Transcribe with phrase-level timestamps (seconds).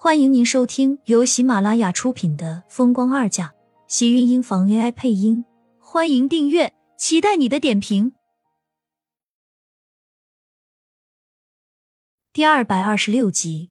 [0.00, 3.48] 欢迎您收听由喜马拉雅出品的《风光二嫁》，
[3.88, 5.44] 喜运音房 AI 配音。
[5.80, 8.12] 欢迎订阅，期待你的点评。
[12.32, 13.70] 第二百二十六集，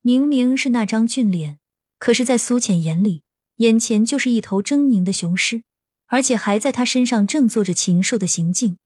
[0.00, 1.60] 明明是那张俊脸，
[1.98, 3.24] 可是，在苏浅眼里，
[3.56, 5.62] 眼前就是一头狰狞的雄狮，
[6.06, 8.78] 而且还在他身上正做着禽兽的行径。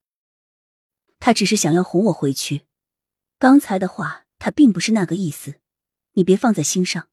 [1.21, 2.63] 他只是想要哄我回去，
[3.39, 4.25] 刚才的话。
[4.39, 5.61] 他并不是那个意思，
[6.12, 7.08] 你别放在心上。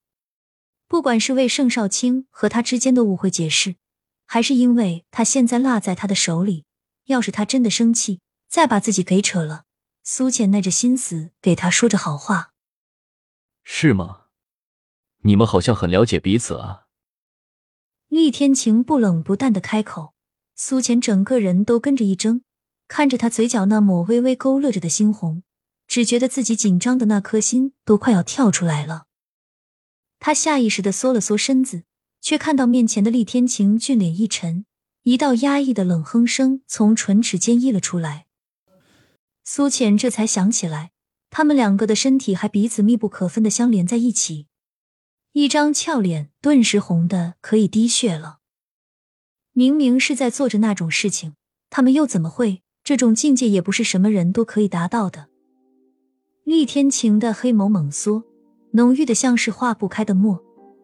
[0.88, 3.76] 不管是为盛少卿和他之间的误会解释，
[4.26, 6.66] 还是因为他现在落在他的手里，
[7.06, 9.66] 要是他真的生气，再把自己给扯了，
[10.04, 12.54] 苏浅耐着心思给他说着好话。
[13.64, 14.26] 是吗？
[15.24, 16.88] 你们好像很了解彼此啊。
[18.10, 20.14] 厉天晴不冷不淡的开口，
[20.56, 22.44] 苏浅整个人都跟着一怔，
[22.88, 25.42] 看着他嘴角那抹微微勾勒着的猩红。
[25.88, 29.06] 只觉得自己紧张的那颗心都快要跳出来了，
[30.20, 31.84] 他下意识的缩了缩身子，
[32.22, 34.66] 却看到面前的厉天晴俊脸一沉，
[35.04, 38.26] 一道压抑的冷哼声从唇齿间溢了出来。
[39.44, 40.92] 苏浅这才想起来，
[41.30, 44.48] 他们两个的身体还彼此密不可分的相连在一起，
[45.34, 48.40] 一张俏脸顿时红的可以滴血了。
[49.52, 51.36] 明明是在做着那种事情，
[51.70, 52.64] 他们又怎么会？
[52.84, 55.30] 这种境界也不是什么人都可以达到的。
[56.44, 58.22] 厉天晴的黑眸猛缩，
[58.72, 60.38] 浓郁的像是化不开的墨，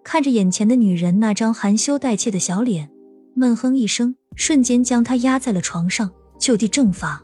[0.05, 2.89] 看着眼前的女人那张含羞带怯的小脸，
[3.33, 7.21] 闷哼一声，瞬间将她压在了床上，就地正法。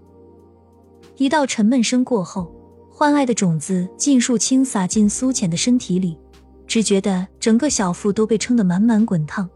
[1.15, 2.53] 一道沉闷声过后，
[2.91, 6.19] 欢爱的种子尽数倾洒进苏浅的身体里，
[6.67, 9.49] 只觉得整个小腹都被撑得满满滚烫，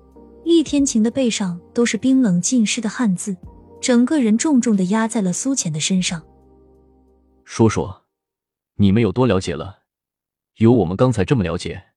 [0.46, 3.36] 厉天晴的背上都是冰冷浸湿的汗渍，
[3.82, 6.24] 整个人重重的压在了苏浅的身上。
[7.44, 8.04] 说说。
[8.82, 9.84] 你们有多了解了？
[10.56, 11.90] 有我们刚才这么了解？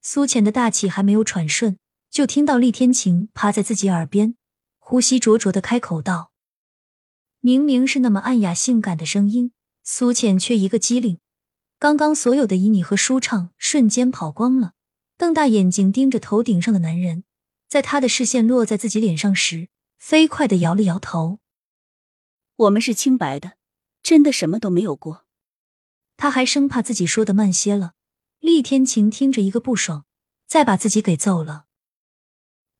[0.00, 1.76] 苏浅的大气还没有喘顺，
[2.08, 4.36] 就听到厉天晴趴在自己耳边，
[4.78, 6.30] 呼吸灼灼的开口道
[7.40, 9.50] ：“明明是那么暗哑性感的声音，
[9.82, 11.18] 苏浅却一个机灵，
[11.80, 14.74] 刚刚所有的旖旎和舒畅瞬间跑光了，
[15.18, 17.24] 瞪大眼睛盯着头顶上的男人，
[17.68, 21.40] 在他的视线落在自己脸上时，飞快的摇了摇头。
[22.54, 23.54] 我们是清白的，
[24.00, 25.24] 真的什么都没有过。”
[26.16, 27.92] 他还生怕自己说的慢些了，
[28.40, 30.04] 厉天晴听着一个不爽，
[30.46, 31.64] 再把自己给揍了。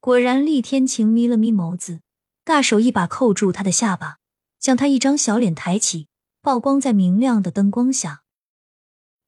[0.00, 2.00] 果然，厉天晴眯了眯眸子，
[2.44, 4.18] 大手一把扣住他的下巴，
[4.58, 6.08] 将他一张小脸抬起，
[6.40, 8.22] 曝光在明亮的灯光下，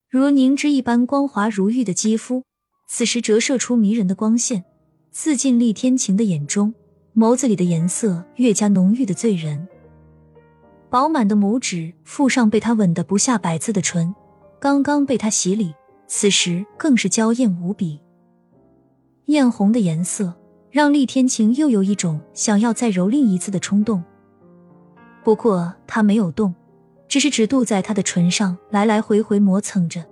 [0.08, 2.44] 如凝脂一般光滑如玉的肌肤，
[2.88, 4.64] 此时折射出迷人的光线，
[5.10, 6.74] 刺进厉天晴的眼中，
[7.14, 9.68] 眸子里的颜色越加浓郁的醉人。
[10.90, 14.14] 饱满的拇指附上被他吻得不下百次的唇，
[14.58, 15.74] 刚刚被他洗礼，
[16.06, 18.00] 此时更是娇艳无比。
[19.26, 20.34] 艳红的颜色
[20.70, 24.02] 让厉天晴又有一种想要再蹂躏一次的冲动。
[25.22, 26.54] 不过他没有动，
[27.06, 30.02] 只是只渡在他的唇上来来回回磨蹭着，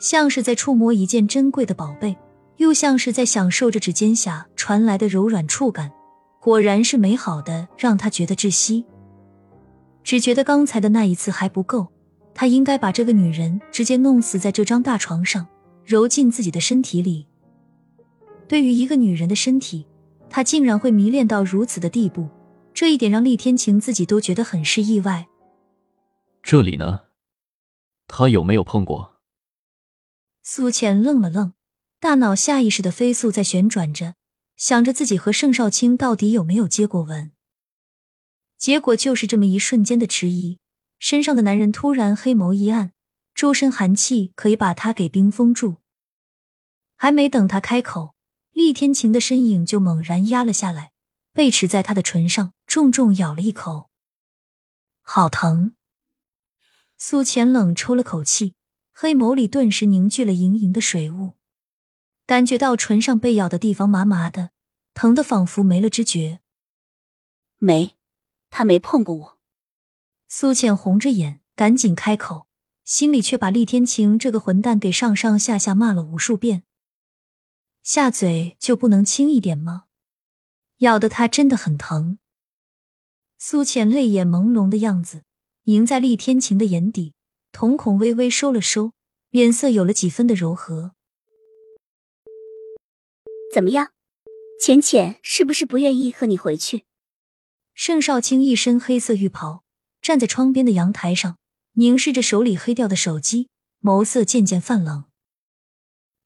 [0.00, 2.16] 像是在触摸一件珍贵的宝贝，
[2.56, 5.92] 又像是在享受着指尖下传来的柔软触感。
[6.40, 8.86] 果然是美好的，让他觉得窒息。
[10.04, 11.88] 只觉得刚才的那一次还不够，
[12.34, 15.46] 他应该把这个女人直接弄死在这张大床上，
[15.84, 17.26] 揉进自己的身体里。
[18.48, 19.86] 对于一个女人的身体，
[20.28, 22.28] 他竟然会迷恋到如此的地步，
[22.74, 25.28] 这一点让厉天晴自己都觉得很是意外。
[26.42, 27.02] 这里呢，
[28.08, 29.20] 他有没有碰过？
[30.42, 31.52] 苏浅愣了愣，
[32.00, 34.16] 大脑下意识的飞速在旋转着，
[34.56, 37.30] 想着自己和盛少卿到底有没有接过吻。
[38.62, 40.60] 结果就是这么一瞬间的迟疑，
[41.00, 42.92] 身上的男人突然黑眸一暗，
[43.34, 45.78] 周身寒气可以把他给冰封住。
[46.94, 48.14] 还没等他开口，
[48.52, 50.92] 厉天晴的身影就猛然压了下来，
[51.32, 53.90] 背齿在他的唇上重重咬了一口，
[55.00, 55.74] 好疼！
[56.96, 58.54] 苏浅冷抽了口气，
[58.92, 61.32] 黑眸里顿时凝聚了盈盈的水雾，
[62.24, 64.50] 感觉到唇上被咬的地方麻麻的，
[64.94, 66.38] 疼的仿佛没了知觉。
[67.58, 67.96] 没。
[68.52, 69.38] 他没碰过我，
[70.28, 72.46] 苏浅红着眼，赶紧开口，
[72.84, 76.64] 心里却把厉天晴这个混蛋给上上下下骂了无数遍。
[77.82, 79.86] 下嘴就不能轻一点吗？
[80.80, 82.18] 咬得他真的很疼。
[83.38, 85.22] 苏浅泪眼朦胧的样子
[85.64, 87.14] 迎在厉天晴的眼底，
[87.52, 88.92] 瞳孔微微收了收，
[89.30, 90.92] 脸色有了几分的柔和。
[93.54, 93.92] 怎么样，
[94.60, 96.84] 浅浅是不是不愿意和你回去？
[97.74, 99.62] 盛少卿一身黑色浴袍，
[100.00, 101.36] 站在窗边的阳台上，
[101.74, 103.48] 凝视着手里黑掉的手机，
[103.80, 105.04] 眸色渐渐泛冷。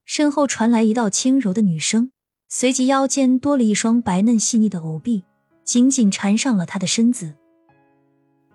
[0.05, 2.11] 身后传来一道轻柔的女声，
[2.49, 5.23] 随即腰间多了一双白嫩细腻的藕臂，
[5.63, 7.33] 紧紧缠上了他的身子。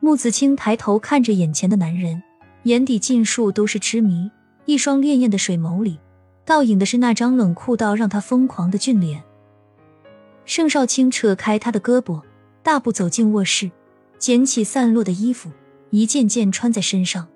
[0.00, 2.22] 穆子清抬头看着眼前的男人，
[2.64, 4.30] 眼底尽数都是痴迷，
[4.66, 5.98] 一双潋滟的水眸里，
[6.44, 9.22] 倒映的是那张冷酷到让他疯狂的俊脸。
[10.44, 12.22] 盛少卿扯开他的胳膊，
[12.62, 13.70] 大步走进卧室，
[14.18, 15.50] 捡起散落的衣服，
[15.90, 17.28] 一件件穿在身上。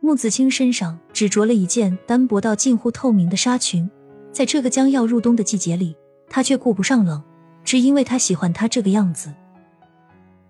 [0.00, 3.88] 穆子清身上只着了一件单薄到近乎透明的纱裙，
[4.32, 5.96] 在这个将要入冬的季节里，
[6.28, 7.22] 他却顾不上冷，
[7.64, 9.32] 只因为他喜欢他这个样子。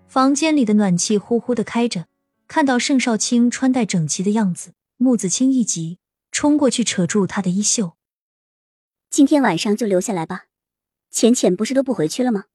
[0.07, 2.07] 房间里的暖气呼呼的开着，
[2.47, 5.99] 看到盛少卿穿戴整齐的样子，穆子清一急，
[6.31, 7.93] 冲过去扯住他的衣袖
[9.09, 10.45] ：“今天晚上就留下来吧，
[11.09, 12.45] 浅浅不是都不回去了吗？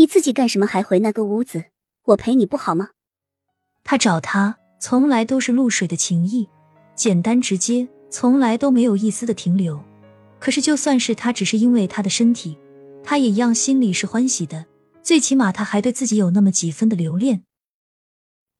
[0.00, 1.66] 你自己干什么还回那个屋子？
[2.04, 2.92] 我陪你不好吗？”
[3.84, 4.56] 他找他。
[4.82, 6.48] 从来都是露水的情谊，
[6.94, 9.84] 简单直接，从来都没有一丝的停留。
[10.38, 12.56] 可是，就算是他只是因为他的身体，
[13.04, 14.64] 他也一样心里是欢喜的。
[15.02, 17.44] 最起码，他还对自己有那么几分的留恋。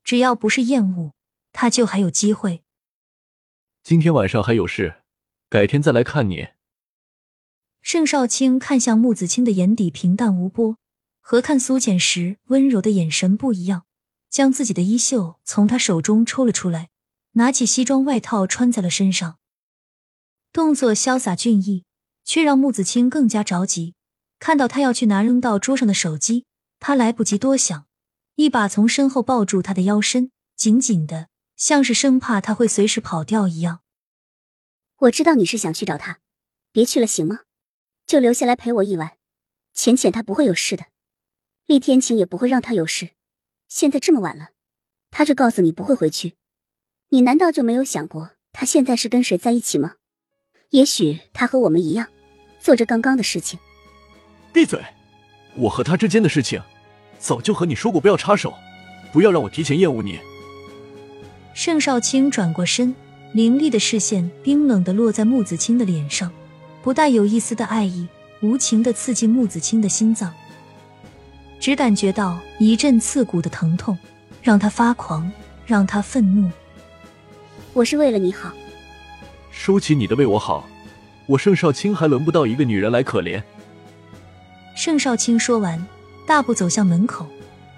[0.05, 1.15] 只要不是厌恶，
[1.55, 2.63] 他就还有机会。
[3.83, 4.97] 今天晚上还有事，
[5.49, 6.49] 改天再来看你。
[7.81, 10.77] 盛少卿看向穆子清的眼底平淡无波，
[11.31, 13.87] 和看苏浅时温柔的眼神不一样。
[14.29, 16.88] 将自己的衣袖从他手中抽了出来，
[17.35, 19.38] 拿起西装外套穿在了身上，
[20.53, 21.85] 动作潇洒俊逸，
[22.25, 23.94] 却让穆子清更加着急。
[24.41, 26.47] 看到他要去拿扔到桌上的手机，
[26.81, 27.87] 他来不及多想，
[28.35, 33.82] 一把从身后抱住他的腰身，紧紧的，像是生怕他会随时跑掉一样。
[34.97, 36.19] 我知道你是想去找他，
[36.73, 37.43] 别去了行吗？
[38.05, 39.12] 就留下来陪我一晚。
[39.73, 40.87] 浅浅他不会有事的，
[41.70, 43.11] 厉天晴也不会让他有事。
[43.69, 44.49] 现在这么晚了，
[45.12, 46.34] 他就告诉你不会回去，
[47.11, 49.93] 你难道就没有想过他现在是跟谁在一起吗？
[50.70, 52.08] 也许他和我们一样，
[52.58, 53.56] 做着刚刚的事情。
[54.52, 54.84] 闭嘴！
[55.55, 56.61] 我和他之间的事情，
[57.20, 58.52] 早就和你说过不要插手，
[59.12, 60.19] 不要让我提前厌恶你。
[61.55, 62.93] 盛少卿转过身，
[63.32, 66.32] 凌厉的视线冰冷的落在穆子清的脸上，
[66.82, 68.08] 不带有一丝的爱意，
[68.43, 70.34] 无情的刺进穆子清的心脏。
[71.61, 73.97] 只感觉到一阵刺骨的疼痛，
[74.43, 75.31] 让他发狂，
[75.67, 76.51] 让他愤怒。
[77.75, 78.51] 我是为了你好。
[79.51, 80.67] 收起你的为我好，
[81.27, 83.43] 我盛少卿还轮不到一个女人来可怜。
[84.75, 85.87] 盛少卿说完，
[86.27, 87.27] 大步走向门口，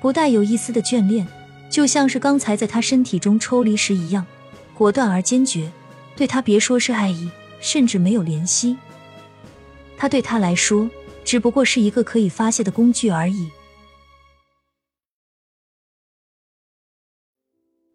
[0.00, 1.26] 不带有一丝的眷恋，
[1.68, 4.24] 就像是刚才在他身体中抽离时一样，
[4.74, 5.68] 果断而坚决。
[6.14, 7.28] 对他别说是爱意，
[7.60, 8.76] 甚至没有怜惜。
[9.96, 10.88] 他对他来说，
[11.24, 13.50] 只不过是一个可以发泄的工具而已。